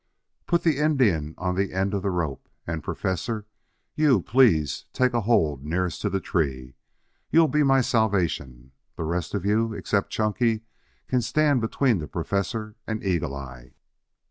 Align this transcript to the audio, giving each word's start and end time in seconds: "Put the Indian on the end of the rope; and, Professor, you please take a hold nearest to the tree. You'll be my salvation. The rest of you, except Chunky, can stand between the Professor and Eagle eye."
"Put 0.47 0.63
the 0.63 0.79
Indian 0.79 1.35
on 1.37 1.53
the 1.53 1.73
end 1.73 1.93
of 1.93 2.01
the 2.01 2.09
rope; 2.09 2.49
and, 2.65 2.81
Professor, 2.81 3.45
you 3.93 4.23
please 4.23 4.85
take 4.93 5.13
a 5.13 5.21
hold 5.21 5.63
nearest 5.63 6.01
to 6.01 6.09
the 6.09 6.19
tree. 6.19 6.73
You'll 7.29 7.47
be 7.47 7.61
my 7.61 7.81
salvation. 7.81 8.71
The 8.95 9.03
rest 9.03 9.35
of 9.35 9.45
you, 9.45 9.75
except 9.75 10.09
Chunky, 10.09 10.61
can 11.07 11.21
stand 11.21 11.61
between 11.61 11.99
the 11.99 12.07
Professor 12.07 12.77
and 12.87 13.03
Eagle 13.03 13.35
eye." 13.35 13.73